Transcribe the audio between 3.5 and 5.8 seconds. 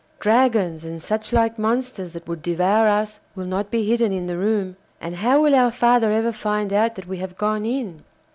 be hidden in the room. And how will our